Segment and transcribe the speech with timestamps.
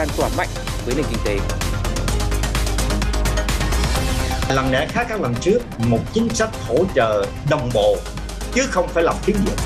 [0.00, 0.48] lan tỏa mạnh
[0.86, 1.38] với nền kinh tế.
[4.54, 7.96] Lần này khác các lần trước, một chính sách hỗ trợ đồng bộ
[8.54, 9.56] chứ không phải làm phiến diện.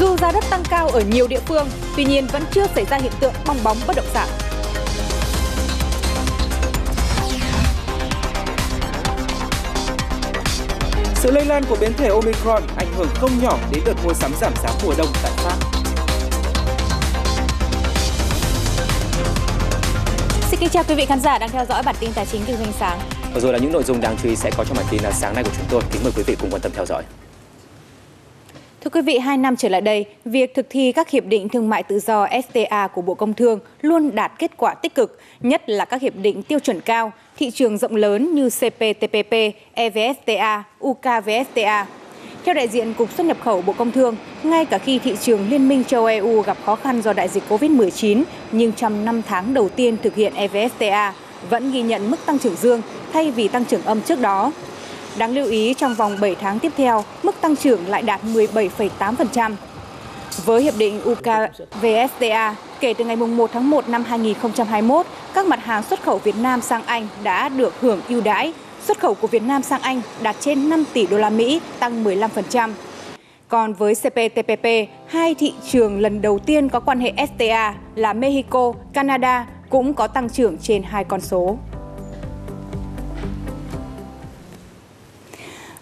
[0.00, 2.96] Dù giá đất tăng cao ở nhiều địa phương, tuy nhiên vẫn chưa xảy ra
[2.96, 4.28] hiện tượng bong bóng bất động sản.
[11.14, 14.32] Sự lây lan của biến thể Omicron ảnh hưởng không nhỏ đến đợt mua sắm
[14.40, 15.77] giảm giá mùa đông tại Pháp.
[20.58, 22.56] Xin kính chào quý vị khán giả đang theo dõi bản tin tài chính kinh
[22.56, 22.98] doanh sáng.
[23.34, 25.12] Vừa rồi là những nội dung đáng chú ý sẽ có trong bản tin là
[25.12, 25.82] sáng nay của chúng tôi.
[25.92, 27.02] Kính mời quý vị cùng quan tâm theo dõi.
[28.80, 31.68] Thưa quý vị, hai năm trở lại đây, việc thực thi các hiệp định thương
[31.68, 35.62] mại tự do FTA của Bộ Công Thương luôn đạt kết quả tích cực, nhất
[35.66, 39.34] là các hiệp định tiêu chuẩn cao, thị trường rộng lớn như CPTPP,
[39.74, 41.84] EVFTA, UKVFTA.
[42.48, 45.50] Theo đại diện Cục xuất nhập khẩu Bộ Công Thương, ngay cả khi thị trường
[45.50, 49.54] Liên minh châu EU gặp khó khăn do đại dịch COVID-19, nhưng trong 5 tháng
[49.54, 51.12] đầu tiên thực hiện EVFTA
[51.50, 52.82] vẫn ghi nhận mức tăng trưởng dương
[53.12, 54.52] thay vì tăng trưởng âm trước đó.
[55.18, 59.52] Đáng lưu ý trong vòng 7 tháng tiếp theo, mức tăng trưởng lại đạt 17,8%.
[60.44, 65.82] Với hiệp định UKVFTA, kể từ ngày 1 tháng 1 năm 2021, các mặt hàng
[65.82, 68.52] xuất khẩu Việt Nam sang Anh đã được hưởng ưu đãi.
[68.88, 72.04] Xuất khẩu của Việt Nam sang Anh đạt trên 5 tỷ đô la Mỹ, tăng
[72.04, 72.70] 15%.
[73.48, 74.66] Còn với CPTPP,
[75.06, 80.06] hai thị trường lần đầu tiên có quan hệ FTA là Mexico, Canada cũng có
[80.06, 81.56] tăng trưởng trên hai con số.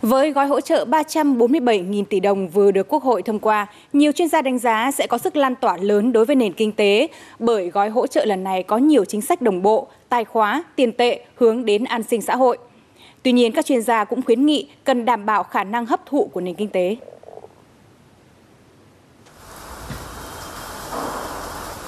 [0.03, 4.29] Với gói hỗ trợ 347.000 tỷ đồng vừa được Quốc hội thông qua, nhiều chuyên
[4.29, 7.69] gia đánh giá sẽ có sức lan tỏa lớn đối với nền kinh tế, bởi
[7.69, 11.25] gói hỗ trợ lần này có nhiều chính sách đồng bộ, tài khóa, tiền tệ
[11.35, 12.59] hướng đến an sinh xã hội.
[13.27, 16.31] Tuy nhiên, các chuyên gia cũng khuyến nghị cần đảm bảo khả năng hấp thụ
[16.33, 16.97] của nền kinh tế.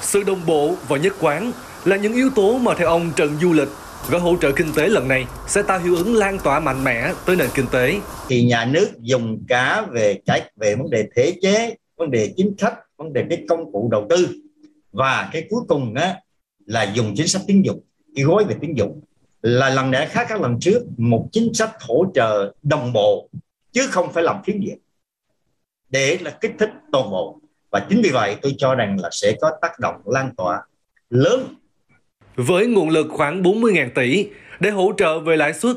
[0.00, 1.53] Sự đồng bộ và nhất quán
[1.84, 3.69] là những yếu tố mà theo ông Trần Du Lịch,
[4.11, 7.13] gói hỗ trợ kinh tế lần này sẽ tạo hiệu ứng lan tỏa mạnh mẽ
[7.27, 8.01] tới nền kinh tế.
[8.29, 12.55] Thì nhà nước dùng cả về cách về vấn đề thể chế, vấn đề chính
[12.58, 14.29] sách, vấn đề cái công cụ đầu tư
[14.92, 16.14] và cái cuối cùng á,
[16.67, 17.80] là dùng chính sách tín dụng,
[18.17, 19.01] cái gói về tín dụng
[19.43, 23.29] là lần này khác các lần trước một chính sách hỗ trợ đồng bộ
[23.73, 24.79] chứ không phải làm phiến diện
[25.91, 27.41] để là kích thích toàn bộ
[27.71, 30.63] và chính vì vậy tôi cho rằng là sẽ có tác động lan tỏa
[31.11, 31.55] lớn
[32.39, 34.29] với nguồn lực khoảng 40.000 tỷ
[34.61, 35.77] để hỗ trợ về lãi suất,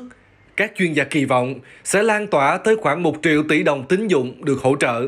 [0.58, 4.08] các chuyên gia kỳ vọng sẽ lan tỏa tới khoảng 1 triệu tỷ đồng tín
[4.08, 5.02] dụng được hỗ trợ.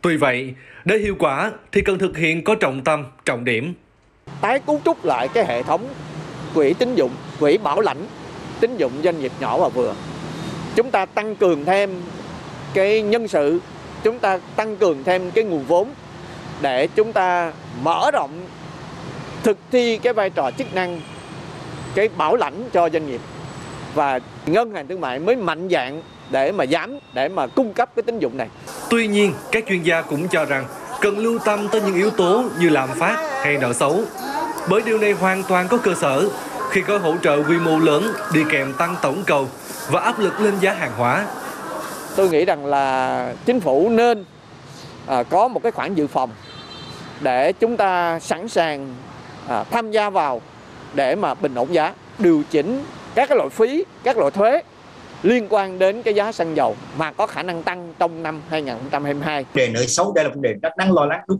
[0.00, 0.54] Tuy vậy,
[0.84, 3.74] để hiệu quả thì cần thực hiện có trọng tâm, trọng điểm.
[4.40, 5.88] Tái cấu trúc lại cái hệ thống
[6.54, 8.06] quỹ tín dụng, quỹ bảo lãnh
[8.60, 9.94] tín dụng doanh nghiệp nhỏ và vừa.
[10.74, 12.02] Chúng ta tăng cường thêm
[12.74, 13.60] cái nhân sự,
[14.02, 15.88] chúng ta tăng cường thêm cái nguồn vốn
[16.60, 17.52] để chúng ta
[17.82, 18.30] mở rộng
[19.42, 21.00] thực thi cái vai trò chức năng
[21.94, 23.20] cái bảo lãnh cho doanh nghiệp
[23.94, 27.90] và ngân hàng thương mại mới mạnh dạng để mà dám để mà cung cấp
[27.96, 28.48] cái tín dụng này.
[28.90, 30.64] Tuy nhiên, các chuyên gia cũng cho rằng
[31.00, 34.00] cần lưu tâm tới những yếu tố như lạm phát hay nợ xấu.
[34.68, 36.28] Bởi điều này hoàn toàn có cơ sở
[36.70, 38.04] khi có hỗ trợ quy mô lớn
[38.34, 39.48] đi kèm tăng tổng cầu
[39.90, 41.26] và áp lực lên giá hàng hóa.
[42.16, 44.24] Tôi nghĩ rằng là chính phủ nên
[45.06, 46.30] à, có một cái khoản dự phòng
[47.20, 48.94] để chúng ta sẵn sàng
[49.48, 50.40] à, tham gia vào
[50.94, 54.62] để mà bình ổn giá, điều chỉnh các cái loại phí, các loại thuế
[55.22, 59.44] liên quan đến cái giá xăng dầu mà có khả năng tăng trong năm 2022.
[59.54, 61.38] Đề nợ xấu đây là vấn đề rất đáng lo lắng đúng.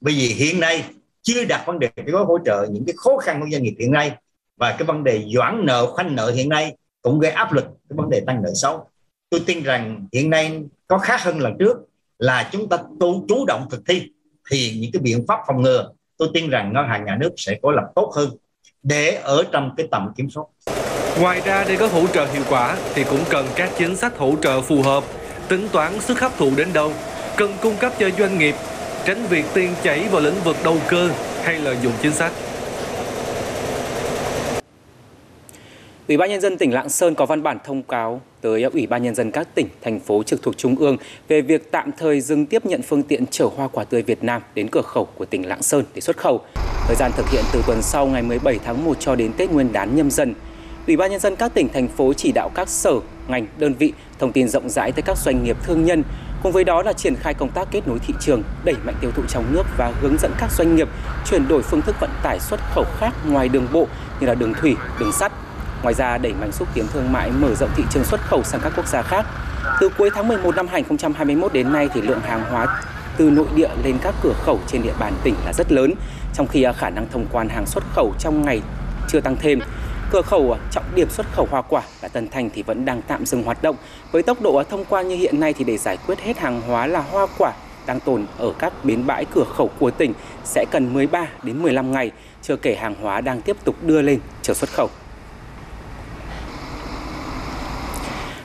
[0.00, 0.84] Bởi vì hiện nay
[1.22, 3.74] chưa đặt vấn đề cái gói hỗ trợ những cái khó khăn của doanh nghiệp
[3.78, 4.12] hiện nay
[4.60, 7.96] và cái vấn đề doãn nợ khoanh nợ hiện nay cũng gây áp lực cái
[7.96, 8.86] vấn đề tăng nợ xấu.
[9.30, 11.76] Tôi tin rằng hiện nay có khác hơn lần trước
[12.18, 14.02] là chúng ta tu chú động thực thi
[14.50, 17.58] thì những cái biện pháp phòng ngừa tôi tin rằng ngân hàng nhà nước sẽ
[17.62, 18.30] có lập tốt hơn
[18.82, 20.44] để ở trong cái tầm kiểm soát.
[21.20, 24.34] Ngoài ra để có hỗ trợ hiệu quả thì cũng cần các chính sách hỗ
[24.42, 25.04] trợ phù hợp,
[25.48, 26.92] tính toán sức hấp thụ đến đâu,
[27.36, 28.54] cần cung cấp cho doanh nghiệp,
[29.04, 31.10] tránh việc tiền chảy vào lĩnh vực đầu cơ
[31.42, 32.32] hay lợi dụng chính sách.
[36.10, 39.02] Ủy ban nhân dân tỉnh Lạng Sơn có văn bản thông cáo tới Ủy ban
[39.02, 40.96] nhân dân các tỉnh, thành phố trực thuộc Trung ương
[41.28, 44.42] về việc tạm thời dừng tiếp nhận phương tiện chở hoa quả tươi Việt Nam
[44.54, 46.40] đến cửa khẩu của tỉnh Lạng Sơn để xuất khẩu.
[46.86, 49.72] Thời gian thực hiện từ tuần sau ngày 17 tháng 1 cho đến Tết Nguyên
[49.72, 50.34] đán nhâm dần.
[50.86, 52.92] Ủy ban nhân dân các tỉnh, thành phố chỉ đạo các sở,
[53.28, 56.02] ngành, đơn vị thông tin rộng rãi tới các doanh nghiệp thương nhân,
[56.42, 59.10] cùng với đó là triển khai công tác kết nối thị trường, đẩy mạnh tiêu
[59.16, 60.88] thụ trong nước và hướng dẫn các doanh nghiệp
[61.30, 63.86] chuyển đổi phương thức vận tải xuất khẩu khác ngoài đường bộ
[64.20, 65.32] như là đường thủy, đường sắt,
[65.82, 68.60] Ngoài ra, đẩy mạnh xúc tiến thương mại mở rộng thị trường xuất khẩu sang
[68.64, 69.26] các quốc gia khác.
[69.80, 72.82] Từ cuối tháng 11 năm 2021 đến nay thì lượng hàng hóa
[73.16, 75.94] từ nội địa lên các cửa khẩu trên địa bàn tỉnh là rất lớn,
[76.34, 78.60] trong khi à, khả năng thông quan hàng xuất khẩu trong ngày
[79.08, 79.60] chưa tăng thêm.
[80.10, 83.02] Cửa khẩu à, trọng điểm xuất khẩu hoa quả là Tân thành thì vẫn đang
[83.02, 83.76] tạm dừng hoạt động.
[84.12, 86.60] Với tốc độ à, thông quan như hiện nay thì để giải quyết hết hàng
[86.60, 87.52] hóa là hoa quả
[87.86, 90.12] đang tồn ở các bến bãi cửa khẩu của tỉnh
[90.44, 92.10] sẽ cần 13 đến 15 ngày,
[92.42, 94.88] chưa kể hàng hóa đang tiếp tục đưa lên chờ xuất khẩu.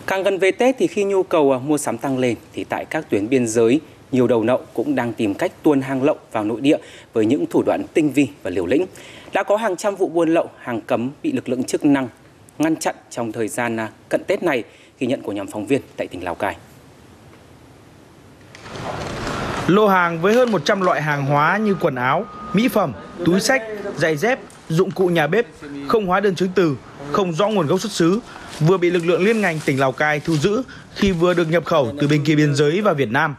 [0.08, 2.86] Càng gần về Tết thì khi nhu cầu à, mua sắm tăng lên thì tại
[2.86, 3.82] các tuyến biên giới,
[4.12, 6.78] nhiều đầu nậu cũng đang tìm cách tuôn hàng lậu vào nội địa
[7.14, 8.86] với những thủ đoạn tinh vi và liều lĩnh.
[9.34, 12.08] Đã có hàng trăm vụ buôn lậu, hàng cấm bị lực lượng chức năng
[12.58, 14.64] ngăn chặn trong thời gian à, cận Tết này,
[15.00, 16.56] ghi nhận của nhóm phóng viên tại tỉnh Lào Cai.
[19.68, 22.94] Lô hàng với hơn 100 loại hàng hóa như quần áo, mỹ phẩm,
[23.26, 23.64] túi sách,
[23.96, 24.40] giày dép,
[24.70, 25.46] dụng cụ nhà bếp,
[25.88, 26.76] không hóa đơn chứng từ,
[27.12, 28.20] không rõ nguồn gốc xuất xứ,
[28.60, 30.62] vừa bị lực lượng liên ngành tỉnh Lào Cai thu giữ
[30.96, 33.36] khi vừa được nhập khẩu từ bên kia biên giới vào Việt Nam.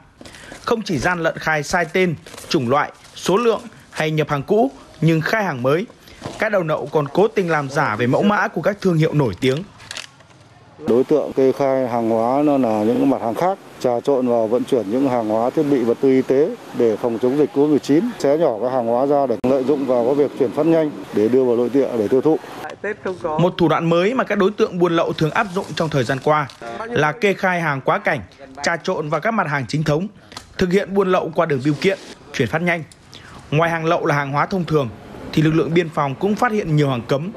[0.65, 2.15] Không chỉ gian lận khai sai tên,
[2.49, 4.71] chủng loại, số lượng hay nhập hàng cũ
[5.01, 5.87] nhưng khai hàng mới,
[6.39, 9.15] các đầu nậu còn cố tình làm giả về mẫu mã của các thương hiệu
[9.15, 9.63] nổi tiếng.
[10.79, 14.47] Đối tượng kê khai hàng hóa nó là những mặt hàng khác, trà trộn vào
[14.47, 17.51] vận chuyển những hàng hóa thiết bị vật tư y tế để phòng chống dịch
[17.55, 20.91] Covid-19, xé nhỏ các hàng hóa ra để lợi dụng vào việc chuyển phát nhanh
[21.15, 22.39] để đưa vào nội địa để tiêu thụ.
[23.39, 26.05] Một thủ đoạn mới mà các đối tượng buôn lậu thường áp dụng trong thời
[26.05, 26.49] gian qua
[26.87, 28.21] là kê khai hàng quá cảnh,
[28.63, 30.09] trà trộn vào các mặt hàng chính thống,
[30.59, 31.99] thực hiện buôn lậu qua đường bưu kiện,
[32.33, 32.83] chuyển phát nhanh.
[33.51, 34.89] Ngoài hàng lậu là hàng hóa thông thường,
[35.33, 37.31] thì lực lượng biên phòng cũng phát hiện nhiều hàng cấm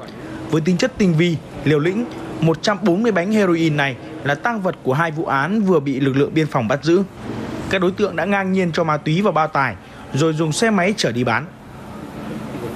[0.50, 2.04] với tính chất tinh vi, liều lĩnh.
[2.40, 6.30] 140 bánh heroin này là tăng vật của hai vụ án vừa bị lực lượng
[6.34, 7.02] biên phòng bắt giữ.
[7.70, 9.74] Các đối tượng đã ngang nhiên cho ma túy vào bao tải
[10.14, 11.46] rồi dùng xe máy chở đi bán.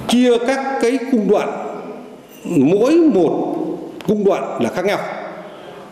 [0.07, 1.49] Chia các cái cung đoạn,
[2.43, 3.55] mỗi một
[4.07, 4.99] cung đoạn là khác nhau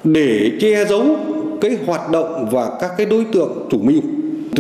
[0.04, 1.18] để che giấu
[1.62, 4.02] cái hoạt động và các cái đối tượng chủ mưu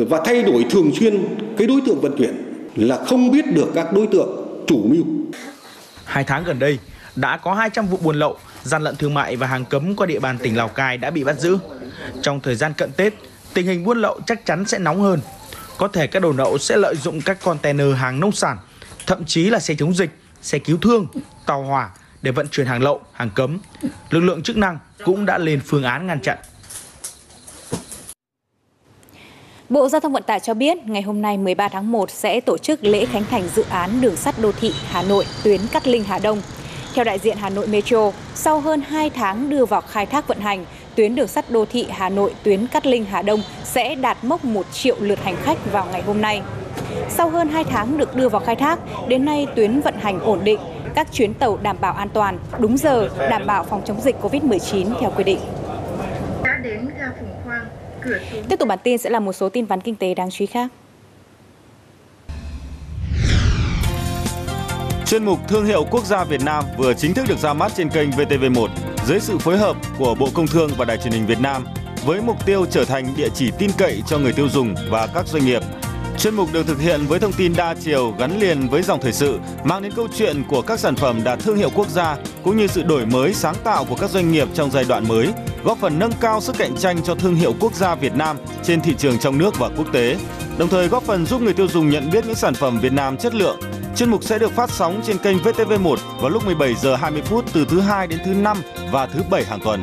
[0.09, 1.23] và thay đổi thường xuyên
[1.57, 2.35] cái đối tượng vận chuyển
[2.75, 5.03] là không biết được các đối tượng chủ mưu.
[6.05, 6.79] Hai tháng gần đây,
[7.15, 10.19] đã có 200 vụ buôn lậu, gian lận thương mại và hàng cấm qua địa
[10.19, 11.57] bàn tỉnh Lào Cai đã bị bắt giữ.
[12.21, 13.13] Trong thời gian cận Tết,
[13.53, 15.19] tình hình buôn lậu chắc chắn sẽ nóng hơn.
[15.77, 18.57] Có thể các đầu nậu sẽ lợi dụng các container hàng nông sản,
[19.05, 20.09] thậm chí là xe chống dịch,
[20.41, 21.07] xe cứu thương,
[21.45, 21.89] tàu hỏa
[22.21, 23.59] để vận chuyển hàng lậu, hàng cấm.
[24.09, 26.37] Lực lượng chức năng cũng đã lên phương án ngăn chặn.
[29.69, 32.57] Bộ Giao thông Vận tải cho biết ngày hôm nay 13 tháng 1 sẽ tổ
[32.57, 36.03] chức lễ khánh thành dự án đường sắt đô thị Hà Nội tuyến Cát Linh
[36.03, 36.41] Hà Đông.
[36.93, 40.39] Theo đại diện Hà Nội Metro, sau hơn 2 tháng đưa vào khai thác vận
[40.39, 44.17] hành, tuyến đường sắt đô thị Hà Nội tuyến Cát Linh Hà Đông sẽ đạt
[44.23, 46.41] mốc 1 triệu lượt hành khách vào ngày hôm nay.
[47.09, 50.39] Sau hơn 2 tháng được đưa vào khai thác, đến nay tuyến vận hành ổn
[50.43, 50.59] định,
[50.95, 54.93] các chuyến tàu đảm bảo an toàn, đúng giờ, đảm bảo phòng chống dịch COVID-19
[54.99, 55.39] theo quy định.
[58.49, 60.45] Tiếp tục bản tin sẽ là một số tin vắn kinh tế đáng chú ý
[60.45, 60.67] khác.
[65.13, 67.89] Chuyên mục Thương hiệu Quốc gia Việt Nam vừa chính thức được ra mắt trên
[67.89, 68.67] kênh VTV1
[69.07, 71.65] dưới sự phối hợp của Bộ Công Thương và Đài truyền hình Việt Nam
[72.05, 75.27] với mục tiêu trở thành địa chỉ tin cậy cho người tiêu dùng và các
[75.27, 75.61] doanh nghiệp.
[76.17, 79.13] Chuyên mục được thực hiện với thông tin đa chiều gắn liền với dòng thời
[79.13, 82.57] sự, mang đến câu chuyện của các sản phẩm đạt thương hiệu quốc gia cũng
[82.57, 85.27] như sự đổi mới sáng tạo của các doanh nghiệp trong giai đoạn mới,
[85.63, 88.81] góp phần nâng cao sức cạnh tranh cho thương hiệu quốc gia Việt Nam trên
[88.81, 90.17] thị trường trong nước và quốc tế,
[90.57, 93.17] đồng thời góp phần giúp người tiêu dùng nhận biết những sản phẩm Việt Nam
[93.17, 93.59] chất lượng.
[93.95, 97.45] Chuyên mục sẽ được phát sóng trên kênh VTV1 vào lúc 17 giờ 20 phút
[97.53, 98.57] từ thứ hai đến thứ năm
[98.91, 99.81] và thứ bảy hàng tuần.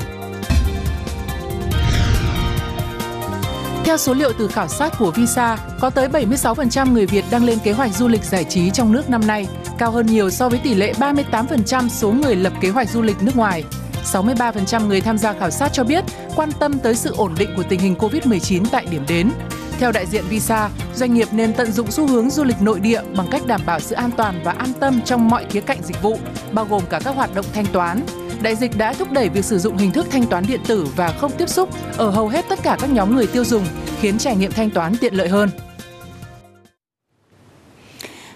[3.84, 7.58] Theo số liệu từ khảo sát của Visa, có tới 76% người Việt đang lên
[7.64, 9.46] kế hoạch du lịch giải trí trong nước năm nay,
[9.78, 13.22] cao hơn nhiều so với tỷ lệ 38% số người lập kế hoạch du lịch
[13.22, 13.64] nước ngoài.
[14.12, 16.04] 63% người tham gia khảo sát cho biết
[16.36, 19.30] quan tâm tới sự ổn định của tình hình COVID-19 tại điểm đến.
[19.80, 23.02] Theo đại diện Visa, doanh nghiệp nên tận dụng xu hướng du lịch nội địa
[23.16, 26.02] bằng cách đảm bảo sự an toàn và an tâm trong mọi khía cạnh dịch
[26.02, 26.16] vụ,
[26.52, 28.00] bao gồm cả các hoạt động thanh toán.
[28.42, 31.08] Đại dịch đã thúc đẩy việc sử dụng hình thức thanh toán điện tử và
[31.08, 33.64] không tiếp xúc ở hầu hết tất cả các nhóm người tiêu dùng,
[34.00, 35.50] khiến trải nghiệm thanh toán tiện lợi hơn.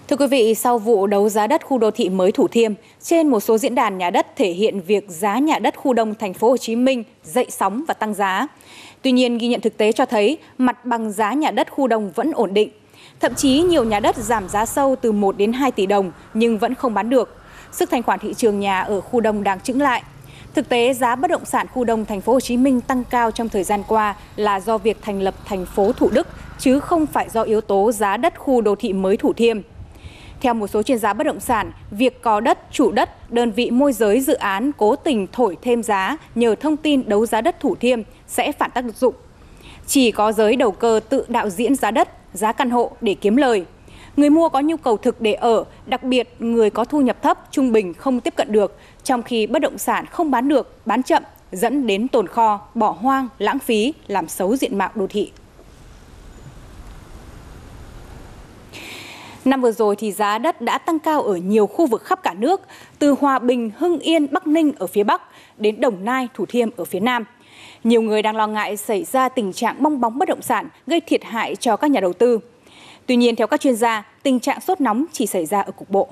[0.07, 3.27] Thưa quý vị, sau vụ đấu giá đất khu đô thị mới Thủ Thiêm, trên
[3.27, 6.33] một số diễn đàn nhà đất thể hiện việc giá nhà đất khu đông thành
[6.33, 8.47] phố Hồ Chí Minh dậy sóng và tăng giá.
[9.05, 12.11] Tuy nhiên, ghi nhận thực tế cho thấy mặt bằng giá nhà đất khu đông
[12.15, 12.69] vẫn ổn định.
[13.19, 16.57] Thậm chí nhiều nhà đất giảm giá sâu từ 1 đến 2 tỷ đồng nhưng
[16.57, 17.37] vẫn không bán được.
[17.71, 20.03] Sức thanh khoản thị trường nhà ở khu đông đang chững lại.
[20.53, 23.31] Thực tế, giá bất động sản khu đông thành phố Hồ Chí Minh tăng cao
[23.31, 26.27] trong thời gian qua là do việc thành lập thành phố Thủ Đức
[26.59, 29.61] chứ không phải do yếu tố giá đất khu đô thị mới Thủ Thiêm.
[30.41, 33.71] Theo một số chuyên gia bất động sản, việc có đất, chủ đất, đơn vị
[33.71, 37.59] môi giới dự án cố tình thổi thêm giá nhờ thông tin đấu giá đất
[37.59, 39.15] Thủ Thiêm sẽ phản tác dụng.
[39.87, 43.35] Chỉ có giới đầu cơ tự đạo diễn giá đất giá căn hộ để kiếm
[43.35, 43.65] lời.
[44.17, 47.39] Người mua có nhu cầu thực để ở, đặc biệt người có thu nhập thấp,
[47.51, 51.03] trung bình không tiếp cận được, trong khi bất động sản không bán được, bán
[51.03, 55.31] chậm, dẫn đến tồn kho, bỏ hoang, lãng phí, làm xấu diện mạo đô thị.
[59.45, 62.33] Năm vừa rồi thì giá đất đã tăng cao ở nhiều khu vực khắp cả
[62.33, 62.61] nước,
[62.99, 65.21] từ Hòa Bình, Hưng Yên, Bắc Ninh ở phía Bắc
[65.57, 67.23] đến Đồng Nai, Thủ Thiêm ở phía Nam.
[67.83, 71.01] Nhiều người đang lo ngại xảy ra tình trạng bong bóng bất động sản gây
[71.01, 72.39] thiệt hại cho các nhà đầu tư.
[73.05, 75.89] Tuy nhiên, theo các chuyên gia, tình trạng sốt nóng chỉ xảy ra ở cục
[75.89, 76.07] bộ.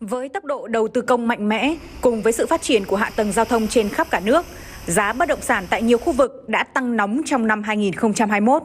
[0.00, 3.10] Với tốc độ đầu tư công mạnh mẽ, cùng với sự phát triển của hạ
[3.16, 4.46] tầng giao thông trên khắp cả nước,
[4.86, 8.62] giá bất động sản tại nhiều khu vực đã tăng nóng trong năm 2021.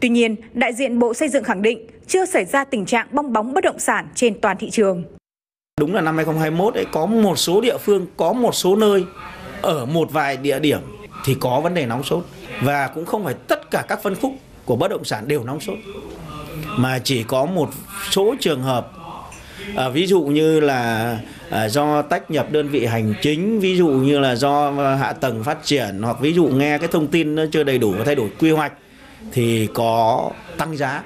[0.00, 3.32] Tuy nhiên, đại diện Bộ Xây dựng khẳng định chưa xảy ra tình trạng bong
[3.32, 5.04] bóng bất động sản trên toàn thị trường.
[5.80, 9.04] Đúng là năm 2021 ấy có một số địa phương, có một số nơi
[9.62, 10.80] ở một vài địa điểm
[11.24, 12.24] thì có vấn đề nóng sốt
[12.62, 14.32] và cũng không phải tất cả các phân khúc
[14.64, 15.78] của bất động sản đều nóng sốt
[16.66, 17.70] mà chỉ có một
[18.10, 18.92] số trường hợp
[19.76, 21.18] à, ví dụ như là
[21.50, 25.44] à, do tách nhập đơn vị hành chính ví dụ như là do hạ tầng
[25.44, 28.14] phát triển hoặc ví dụ nghe cái thông tin nó chưa đầy đủ và thay
[28.14, 28.72] đổi quy hoạch
[29.32, 31.02] thì có tăng giá.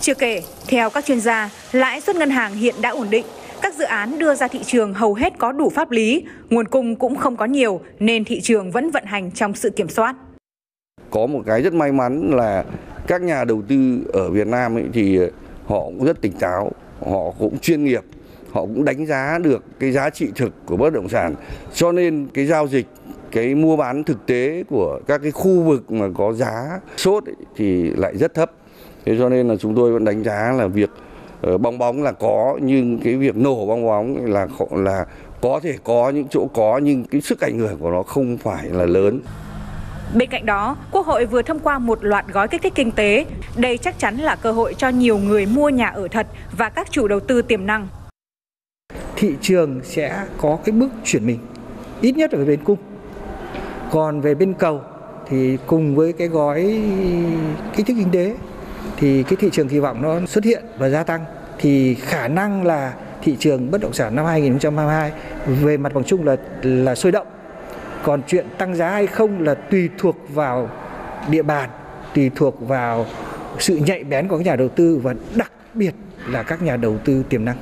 [0.00, 3.24] Chưa kể, theo các chuyên gia, lãi suất ngân hàng hiện đã ổn định,
[3.62, 6.96] các dự án đưa ra thị trường hầu hết có đủ pháp lý, nguồn cung
[6.96, 10.16] cũng không có nhiều nên thị trường vẫn vận hành trong sự kiểm soát.
[11.10, 12.64] Có một cái rất may mắn là
[13.06, 15.18] các nhà đầu tư ở Việt Nam ấy thì
[15.66, 16.72] họ cũng rất tỉnh táo,
[17.06, 18.02] họ cũng chuyên nghiệp,
[18.58, 21.34] họ cũng đánh giá được cái giá trị thực của bất động sản.
[21.74, 22.86] Cho nên cái giao dịch
[23.32, 27.34] cái mua bán thực tế của các cái khu vực mà có giá sốt ấy,
[27.56, 28.50] thì lại rất thấp
[29.04, 30.90] thế cho nên là chúng tôi vẫn đánh giá là việc
[31.40, 35.06] ờ, bong bóng là có nhưng cái việc nổ bong bóng là là
[35.40, 38.68] có thể có những chỗ có nhưng cái sức ảnh hưởng của nó không phải
[38.70, 39.20] là lớn
[40.14, 43.26] Bên cạnh đó, Quốc hội vừa thông qua một loạt gói kích thích kinh tế.
[43.56, 46.90] Đây chắc chắn là cơ hội cho nhiều người mua nhà ở thật và các
[46.90, 47.88] chủ đầu tư tiềm năng.
[49.20, 51.38] Thị trường sẽ có cái bước chuyển mình,
[52.00, 52.78] ít nhất ở bên cung
[53.90, 54.80] còn về bên cầu
[55.28, 56.82] thì cùng với cái gói
[57.76, 58.36] kích thích kinh tế
[58.96, 61.24] thì cái thị trường kỳ vọng nó xuất hiện và gia tăng
[61.58, 65.12] thì khả năng là thị trường bất động sản năm 2022
[65.46, 67.26] về mặt bằng chung là là sôi động.
[68.02, 70.70] Còn chuyện tăng giá hay không là tùy thuộc vào
[71.30, 71.70] địa bàn,
[72.14, 73.06] tùy thuộc vào
[73.58, 75.94] sự nhạy bén của các nhà đầu tư và đặc biệt
[76.26, 77.56] là các nhà đầu tư tiềm năng.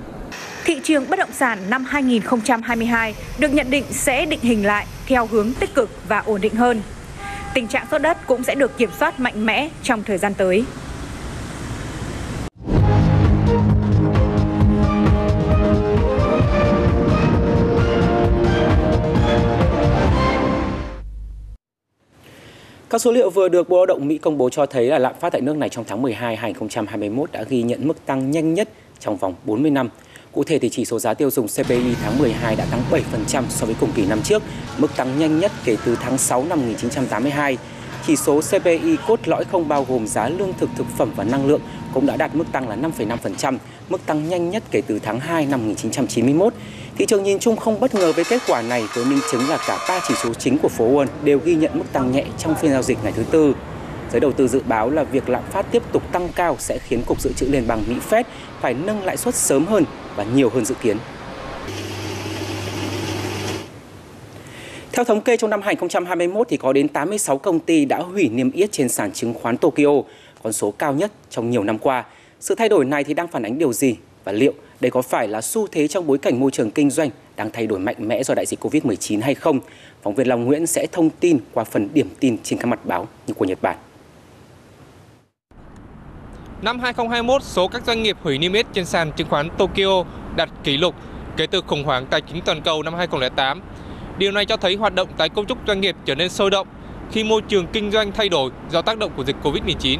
[0.66, 5.26] Thị trường bất động sản năm 2022 được nhận định sẽ định hình lại theo
[5.26, 6.82] hướng tích cực và ổn định hơn.
[7.54, 10.64] Tình trạng sốt đất cũng sẽ được kiểm soát mạnh mẽ trong thời gian tới.
[22.90, 25.14] Các số liệu vừa được Bộ Lao động Mỹ công bố cho thấy là lạm
[25.20, 28.68] phát tại nước này trong tháng 12 2021 đã ghi nhận mức tăng nhanh nhất
[29.00, 29.88] trong vòng 40 năm
[30.36, 33.66] Cụ thể thì chỉ số giá tiêu dùng CPI tháng 12 đã tăng 7% so
[33.66, 34.42] với cùng kỳ năm trước,
[34.78, 37.58] mức tăng nhanh nhất kể từ tháng 6 năm 1982.
[38.06, 41.46] Chỉ số CPI cốt lõi không bao gồm giá lương thực thực phẩm và năng
[41.46, 41.60] lượng
[41.94, 45.46] cũng đã đạt mức tăng là 5,5%, mức tăng nhanh nhất kể từ tháng 2
[45.46, 46.54] năm 1991.
[46.98, 49.58] Thị trường nhìn chung không bất ngờ với kết quả này với minh chứng là
[49.66, 52.54] cả ba chỉ số chính của phố Wall đều ghi nhận mức tăng nhẹ trong
[52.54, 53.54] phiên giao dịch ngày thứ tư.
[54.12, 57.02] Giới đầu tư dự báo là việc lạm phát tiếp tục tăng cao sẽ khiến
[57.06, 58.24] Cục Dự trữ Liên bang Mỹ Fed
[58.60, 59.84] phải nâng lãi suất sớm hơn
[60.16, 60.96] và nhiều hơn dự kiến.
[64.92, 68.50] Theo thống kê trong năm 2021 thì có đến 86 công ty đã hủy niêm
[68.50, 70.02] yết trên sàn chứng khoán Tokyo,
[70.42, 72.04] con số cao nhất trong nhiều năm qua.
[72.40, 75.28] Sự thay đổi này thì đang phản ánh điều gì và liệu đây có phải
[75.28, 78.22] là xu thế trong bối cảnh môi trường kinh doanh đang thay đổi mạnh mẽ
[78.22, 79.60] do đại dịch Covid-19 hay không?
[80.02, 83.08] Phóng viên Long Nguyễn sẽ thông tin qua phần điểm tin trên các mặt báo
[83.26, 83.76] như của Nhật Bản.
[86.66, 90.04] Năm 2021, số các doanh nghiệp hủy niêm yết trên sàn chứng khoán Tokyo
[90.36, 90.94] đạt kỷ lục
[91.36, 93.60] kể từ khủng hoảng tài chính toàn cầu năm 2008.
[94.18, 96.68] Điều này cho thấy hoạt động tái cấu trúc doanh nghiệp trở nên sôi động
[97.12, 99.98] khi môi trường kinh doanh thay đổi do tác động của dịch Covid-19.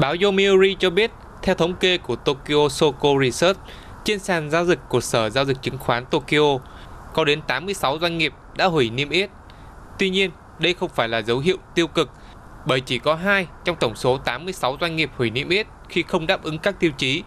[0.00, 1.10] Báo Yomiuri cho biết,
[1.42, 3.58] theo thống kê của Tokyo Soko Research,
[4.04, 6.58] trên sàn giao dịch của Sở Giao dịch Chứng khoán Tokyo,
[7.14, 9.30] có đến 86 doanh nghiệp đã hủy niêm yết.
[9.98, 12.10] Tuy nhiên, đây không phải là dấu hiệu tiêu cực
[12.68, 16.26] bởi chỉ có 2 trong tổng số 86 doanh nghiệp hủy niêm yết khi không
[16.26, 17.22] đáp ứng các tiêu chí,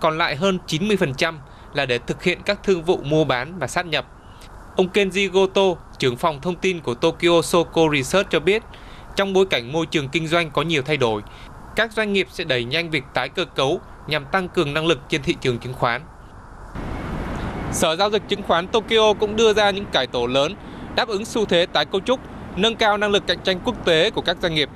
[0.00, 1.34] còn lại hơn 90%
[1.74, 4.06] là để thực hiện các thương vụ mua bán và sát nhập.
[4.76, 8.62] Ông Kenji Goto, trưởng phòng thông tin của Tokyo Soko Research cho biết,
[9.16, 11.22] trong bối cảnh môi trường kinh doanh có nhiều thay đổi,
[11.76, 15.00] các doanh nghiệp sẽ đẩy nhanh việc tái cơ cấu nhằm tăng cường năng lực
[15.08, 16.02] trên thị trường chứng khoán.
[17.72, 20.54] Sở giao dịch chứng khoán Tokyo cũng đưa ra những cải tổ lớn
[20.96, 22.20] đáp ứng xu thế tái cấu trúc
[22.56, 24.68] nâng cao năng lực cạnh tranh quốc tế của các doanh nghiệp.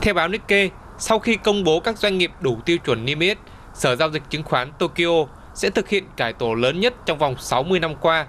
[0.00, 3.38] Theo báo Nikkei, sau khi công bố các doanh nghiệp đủ tiêu chuẩn niêm yết,
[3.74, 7.34] Sở giao dịch chứng khoán Tokyo sẽ thực hiện cải tổ lớn nhất trong vòng
[7.38, 8.26] 60 năm qua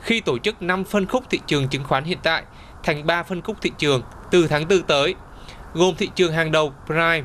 [0.00, 2.42] khi tổ chức 5 phân khúc thị trường chứng khoán hiện tại
[2.82, 5.14] thành 3 phân khúc thị trường từ tháng 4 tới,
[5.74, 7.22] gồm thị trường hàng đầu Prime,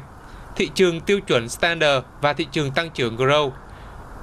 [0.56, 3.52] thị trường tiêu chuẩn Standard và thị trường tăng trưởng Grow.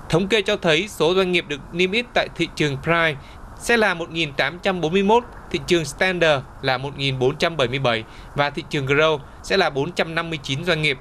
[0.08, 3.14] Thống kê cho thấy số doanh nghiệp được niêm yết tại thị trường Prime
[3.58, 5.20] sẽ là 1.841,
[5.50, 8.02] thị trường Standard là 1.477
[8.34, 10.98] và thị trường Grow sẽ là 459 doanh nghiệp.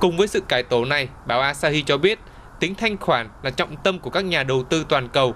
[0.00, 2.18] Cùng với sự cải tổ này, báo Asahi cho biết
[2.60, 5.34] tính thanh khoản là trọng tâm của các nhà đầu tư toàn cầu.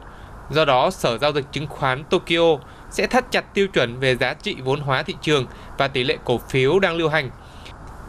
[0.51, 2.59] Do đó, Sở Giao dịch Chứng khoán Tokyo
[2.91, 5.47] sẽ thắt chặt tiêu chuẩn về giá trị vốn hóa thị trường
[5.79, 7.31] và tỷ lệ cổ phiếu đang lưu hành.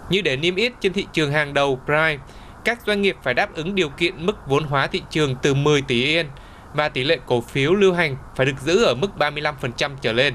[0.10, 2.18] Như để niêm yết trên thị trường hàng đầu Prime,
[2.64, 5.82] các doanh nghiệp phải đáp ứng điều kiện mức vốn hóa thị trường từ 10
[5.82, 6.26] tỷ yên
[6.78, 10.34] và tỷ lệ cổ phiếu lưu hành phải được giữ ở mức 35% trở lên.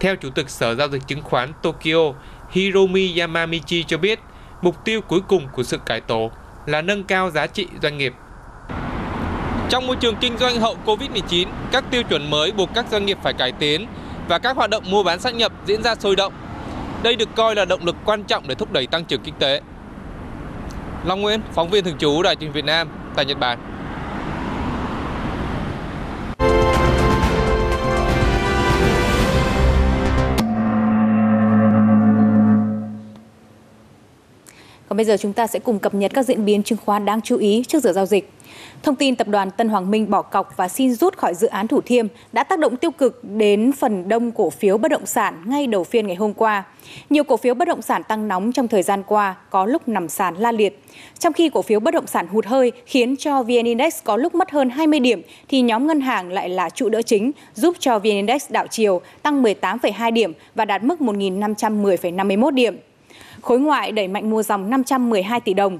[0.00, 2.12] Theo Chủ tịch Sở Giao dịch Chứng khoán Tokyo,
[2.50, 4.20] Hiromi Yamamichi cho biết,
[4.62, 6.30] mục tiêu cuối cùng của sự cải tổ
[6.66, 8.14] là nâng cao giá trị doanh nghiệp.
[9.70, 13.18] Trong môi trường kinh doanh hậu Covid-19, các tiêu chuẩn mới buộc các doanh nghiệp
[13.22, 13.86] phải cải tiến
[14.28, 16.32] và các hoạt động mua bán sát nhập diễn ra sôi động.
[17.02, 19.60] Đây được coi là động lực quan trọng để thúc đẩy tăng trưởng kinh tế.
[21.04, 23.77] Long Nguyễn, phóng viên thường trú Đài truyền Việt Nam tại Nhật Bản.
[34.98, 37.36] Bây giờ chúng ta sẽ cùng cập nhật các diễn biến chứng khoán đáng chú
[37.36, 38.30] ý trước giờ giao dịch.
[38.82, 41.68] Thông tin tập đoàn Tân Hoàng Minh bỏ cọc và xin rút khỏi dự án
[41.68, 45.34] Thủ Thiêm đã tác động tiêu cực đến phần đông cổ phiếu bất động sản
[45.46, 46.64] ngay đầu phiên ngày hôm qua.
[47.10, 50.08] Nhiều cổ phiếu bất động sản tăng nóng trong thời gian qua, có lúc nằm
[50.08, 50.82] sàn la liệt.
[51.18, 54.34] Trong khi cổ phiếu bất động sản hụt hơi khiến cho VN Index có lúc
[54.34, 57.98] mất hơn 20 điểm, thì nhóm ngân hàng lại là trụ đỡ chính, giúp cho
[57.98, 62.76] VN Index đảo chiều tăng 18,2 điểm và đạt mức 1.510,51 điểm.
[63.48, 65.78] Khối ngoại đẩy mạnh mua dòng 512 tỷ đồng.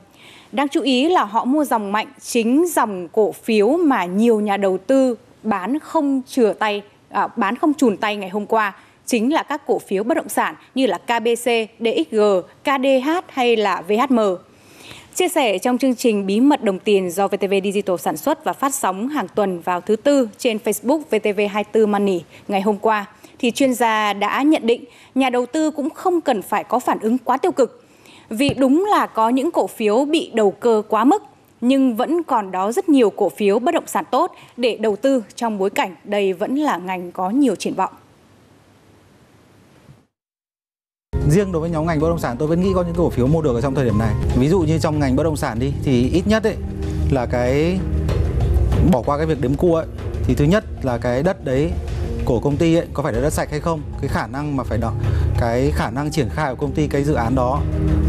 [0.53, 4.57] Đáng chú ý là họ mua dòng mạnh chính dòng cổ phiếu mà nhiều nhà
[4.57, 9.33] đầu tư bán không chừa tay, à, bán không chùn tay ngày hôm qua chính
[9.33, 12.21] là các cổ phiếu bất động sản như là KBC, DXG,
[12.63, 14.19] KDH hay là VHM.
[15.15, 18.53] Chia sẻ trong chương trình Bí mật đồng tiền do VTV Digital sản xuất và
[18.53, 23.07] phát sóng hàng tuần vào thứ Tư trên Facebook VTV24 Money ngày hôm qua,
[23.39, 26.99] thì chuyên gia đã nhận định nhà đầu tư cũng không cần phải có phản
[26.99, 27.85] ứng quá tiêu cực.
[28.29, 31.23] Vì đúng là có những cổ phiếu bị đầu cơ quá mức,
[31.61, 35.25] nhưng vẫn còn đó rất nhiều cổ phiếu bất động sản tốt để đầu tư
[35.35, 37.93] trong bối cảnh đây vẫn là ngành có nhiều triển vọng.
[41.31, 43.27] riêng đối với nhóm ngành bất động sản tôi vẫn nghĩ có những cổ phiếu
[43.27, 45.59] mua được ở trong thời điểm này ví dụ như trong ngành bất động sản
[45.59, 46.57] đi thì ít nhất ấy
[47.11, 47.79] là cái
[48.93, 49.87] bỏ qua cái việc đếm cua ấy
[50.25, 51.71] thì thứ nhất là cái đất đấy
[52.29, 53.83] của công ty ấy, có phải là đất sạch hay không?
[54.01, 54.95] Cái khả năng mà phải đọc
[55.39, 57.61] cái khả năng triển khai của công ty, cái dự án đó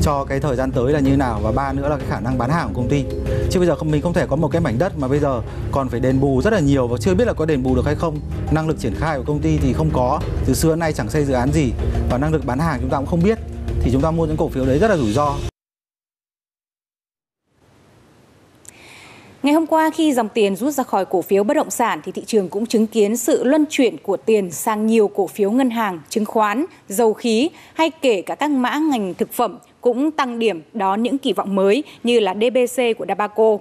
[0.01, 1.39] cho cái thời gian tới là như nào?
[1.43, 3.03] Và ba nữa là cái khả năng bán hàng của công ty.
[3.49, 5.41] Chứ bây giờ không, mình không thể có một cái mảnh đất mà bây giờ
[5.71, 7.85] còn phải đền bù rất là nhiều và chưa biết là có đền bù được
[7.85, 8.19] hay không.
[8.51, 10.19] Năng lực triển khai của công ty thì không có.
[10.45, 11.71] Từ xưa nay chẳng xây dự án gì
[12.09, 13.37] và năng lực bán hàng chúng ta cũng không biết.
[13.81, 15.35] Thì chúng ta mua những cổ phiếu đấy rất là rủi ro.
[19.43, 22.11] Ngày hôm qua khi dòng tiền rút ra khỏi cổ phiếu bất động sản thì
[22.11, 25.69] thị trường cũng chứng kiến sự luân chuyển của tiền sang nhiều cổ phiếu ngân
[25.69, 30.39] hàng, chứng khoán, dầu khí hay kể cả các mã ngành thực phẩm cũng tăng
[30.39, 33.57] điểm đón những kỳ vọng mới như là DBC của Dabaco.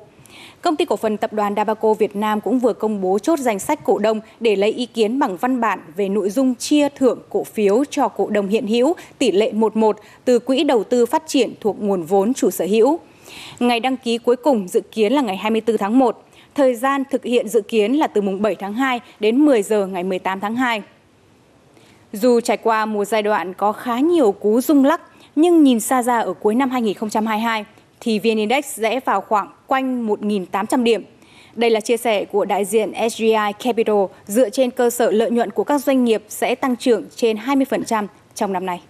[0.63, 3.59] Công ty cổ phần tập đoàn Dabaco Việt Nam cũng vừa công bố chốt danh
[3.59, 7.19] sách cổ đông để lấy ý kiến bằng văn bản về nội dung chia thưởng
[7.29, 11.23] cổ phiếu cho cổ đông hiện hữu tỷ lệ 11 từ quỹ đầu tư phát
[11.27, 12.99] triển thuộc nguồn vốn chủ sở hữu.
[13.61, 16.25] Ngày đăng ký cuối cùng dự kiến là ngày 24 tháng 1.
[16.55, 19.87] Thời gian thực hiện dự kiến là từ mùng 7 tháng 2 đến 10 giờ
[19.87, 20.83] ngày 18 tháng 2.
[22.13, 25.01] Dù trải qua một giai đoạn có khá nhiều cú rung lắc,
[25.37, 27.65] nhưng nhìn xa ra ở cuối năm 2022
[28.01, 31.05] thì VN Index sẽ vào khoảng quanh 1.800 điểm.
[31.55, 35.51] Đây là chia sẻ của đại diện SGI Capital dựa trên cơ sở lợi nhuận
[35.51, 38.81] của các doanh nghiệp sẽ tăng trưởng trên 20% trong năm nay.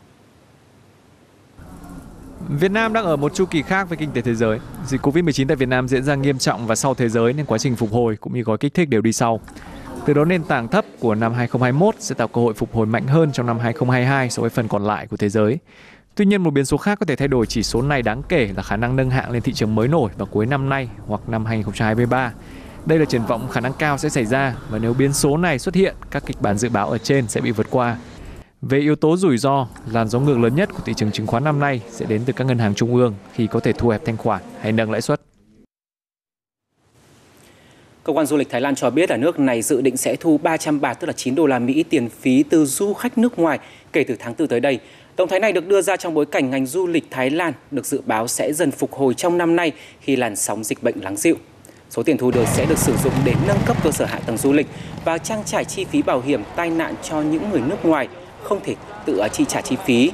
[2.49, 4.59] Việt Nam đang ở một chu kỳ khác với kinh tế thế giới.
[4.87, 7.59] Dịch Covid-19 tại Việt Nam diễn ra nghiêm trọng và sau thế giới nên quá
[7.59, 9.41] trình phục hồi cũng như gói kích thích đều đi sau.
[10.07, 13.07] Từ đó nền tảng thấp của năm 2021 sẽ tạo cơ hội phục hồi mạnh
[13.07, 15.59] hơn trong năm 2022 so với phần còn lại của thế giới.
[16.15, 18.51] Tuy nhiên một biến số khác có thể thay đổi chỉ số này đáng kể
[18.57, 21.21] là khả năng nâng hạng lên thị trường mới nổi vào cuối năm nay hoặc
[21.29, 22.33] năm 2023.
[22.87, 25.59] Đây là triển vọng khả năng cao sẽ xảy ra và nếu biến số này
[25.59, 27.97] xuất hiện, các kịch bản dự báo ở trên sẽ bị vượt qua.
[28.63, 31.45] Về yếu tố rủi ro, làn gió ngược lớn nhất của thị trường chứng khoán
[31.45, 34.05] năm nay sẽ đến từ các ngân hàng trung ương khi có thể thu hẹp
[34.05, 35.21] thanh khoản hay nâng lãi suất.
[38.05, 40.39] Cơ quan du lịch Thái Lan cho biết là nước này dự định sẽ thu
[40.39, 43.59] 300 bạt tức là 9 đô la Mỹ tiền phí từ du khách nước ngoài
[43.93, 44.79] kể từ tháng 4 tới đây.
[45.17, 47.87] Động thái này được đưa ra trong bối cảnh ngành du lịch Thái Lan được
[47.87, 51.17] dự báo sẽ dần phục hồi trong năm nay khi làn sóng dịch bệnh lắng
[51.17, 51.37] dịu.
[51.91, 54.37] Số tiền thu được sẽ được sử dụng để nâng cấp cơ sở hạ tầng
[54.37, 54.67] du lịch
[55.05, 58.09] và trang trải chi phí bảo hiểm tai nạn cho những người nước ngoài
[58.49, 58.75] không thể
[59.07, 60.11] tự à, chi trả chi phí.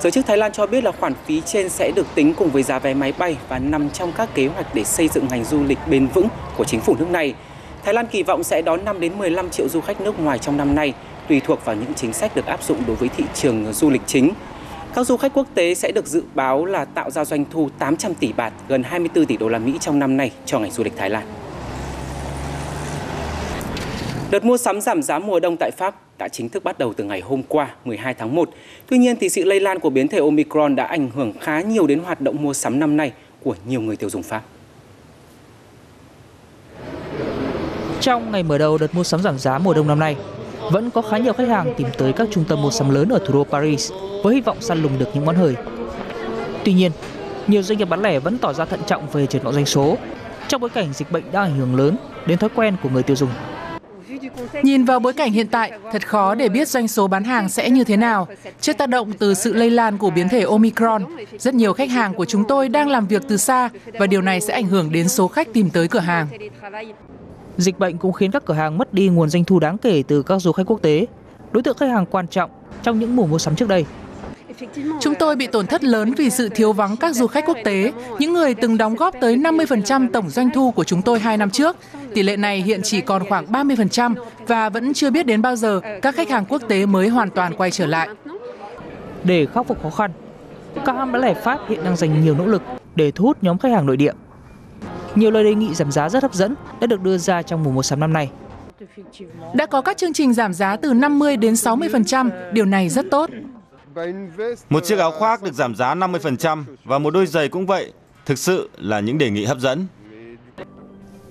[0.00, 2.62] Giới chức Thái Lan cho biết là khoản phí trên sẽ được tính cùng với
[2.62, 5.64] giá vé máy bay và nằm trong các kế hoạch để xây dựng ngành du
[5.64, 7.34] lịch bền vững của chính phủ nước này.
[7.84, 10.56] Thái Lan kỳ vọng sẽ đón 5 đến 15 triệu du khách nước ngoài trong
[10.56, 10.92] năm nay,
[11.28, 14.02] tùy thuộc vào những chính sách được áp dụng đối với thị trường du lịch
[14.06, 14.30] chính.
[14.94, 18.14] Các du khách quốc tế sẽ được dự báo là tạo ra doanh thu 800
[18.14, 20.96] tỷ bạt, gần 24 tỷ đô la Mỹ trong năm nay cho ngành du lịch
[20.96, 21.43] Thái Lan.
[24.34, 27.04] Đợt mua sắm giảm giá mùa đông tại Pháp đã chính thức bắt đầu từ
[27.04, 28.50] ngày hôm qua, 12 tháng 1.
[28.88, 31.86] Tuy nhiên, thì sự lây lan của biến thể Omicron đã ảnh hưởng khá nhiều
[31.86, 34.42] đến hoạt động mua sắm năm nay của nhiều người tiêu dùng Pháp.
[38.00, 40.16] Trong ngày mở đầu đợt mua sắm giảm giá mùa đông năm nay,
[40.72, 43.18] vẫn có khá nhiều khách hàng tìm tới các trung tâm mua sắm lớn ở
[43.26, 43.92] thủ đô Paris
[44.22, 45.54] với hy vọng săn lùng được những món hời.
[46.64, 46.92] Tuy nhiên,
[47.46, 49.96] nhiều doanh nghiệp bán lẻ vẫn tỏ ra thận trọng về triển vọng doanh số
[50.48, 53.16] trong bối cảnh dịch bệnh đang ảnh hưởng lớn đến thói quen của người tiêu
[53.16, 53.30] dùng.
[54.62, 57.70] Nhìn vào bối cảnh hiện tại, thật khó để biết doanh số bán hàng sẽ
[57.70, 58.28] như thế nào.
[58.60, 61.04] Trước tác động từ sự lây lan của biến thể Omicron,
[61.38, 64.40] rất nhiều khách hàng của chúng tôi đang làm việc từ xa và điều này
[64.40, 66.26] sẽ ảnh hưởng đến số khách tìm tới cửa hàng.
[67.56, 70.22] Dịch bệnh cũng khiến các cửa hàng mất đi nguồn doanh thu đáng kể từ
[70.22, 71.06] các du khách quốc tế,
[71.52, 72.50] đối tượng khách hàng quan trọng
[72.82, 73.84] trong những mùa mua sắm trước đây.
[75.00, 77.92] Chúng tôi bị tổn thất lớn vì sự thiếu vắng các du khách quốc tế,
[78.18, 81.50] những người từng đóng góp tới 50% tổng doanh thu của chúng tôi hai năm
[81.50, 81.76] trước.
[82.14, 84.14] Tỷ lệ này hiện chỉ còn khoảng 30%
[84.46, 87.54] và vẫn chưa biết đến bao giờ các khách hàng quốc tế mới hoàn toàn
[87.54, 88.08] quay trở lại.
[89.24, 90.10] Để khắc phục khó khăn,
[90.84, 92.62] các hãng bán lẻ Pháp hiện đang dành nhiều nỗ lực
[92.94, 94.12] để thu hút nhóm khách hàng nội địa.
[95.14, 97.70] Nhiều lời đề nghị giảm giá rất hấp dẫn đã được đưa ra trong mùa
[97.70, 98.30] mua sắm năm nay.
[99.54, 103.30] Đã có các chương trình giảm giá từ 50 đến 60%, điều này rất tốt.
[104.70, 107.92] Một chiếc áo khoác được giảm giá 50% và một đôi giày cũng vậy,
[108.26, 109.86] thực sự là những đề nghị hấp dẫn.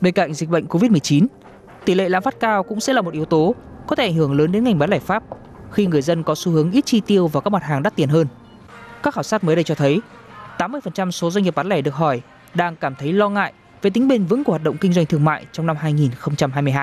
[0.03, 1.27] Bên cạnh dịch bệnh Covid-19,
[1.85, 3.55] tỷ lệ lạm phát cao cũng sẽ là một yếu tố
[3.87, 5.23] có thể ảnh hưởng lớn đến ngành bán lẻ Pháp
[5.71, 8.09] khi người dân có xu hướng ít chi tiêu vào các mặt hàng đắt tiền
[8.09, 8.27] hơn.
[9.03, 10.01] Các khảo sát mới đây cho thấy,
[10.57, 12.21] 80% số doanh nghiệp bán lẻ được hỏi
[12.53, 15.25] đang cảm thấy lo ngại về tính bền vững của hoạt động kinh doanh thương
[15.25, 16.73] mại trong năm 2022.